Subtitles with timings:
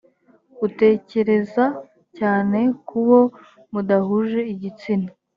[0.67, 1.65] utekereza
[2.17, 3.21] cyane ku bo
[3.71, 5.09] mudahuje igitsina